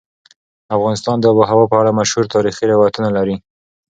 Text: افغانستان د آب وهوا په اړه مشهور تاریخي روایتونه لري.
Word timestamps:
افغانستان 0.75 1.15
د 1.19 1.23
آب 1.31 1.37
وهوا 1.39 1.65
په 1.71 1.75
اړه 1.81 1.97
مشهور 1.99 2.25
تاریخي 2.35 2.65
روایتونه 2.73 3.09
لري. 3.17 3.35